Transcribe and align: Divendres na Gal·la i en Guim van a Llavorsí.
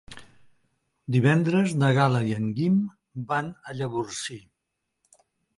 Divendres 1.15 1.75
na 1.83 1.91
Gal·la 1.99 2.23
i 2.31 2.35
en 2.37 2.49
Guim 2.61 2.79
van 3.35 3.53
a 3.65 3.77
Llavorsí. 3.81 4.43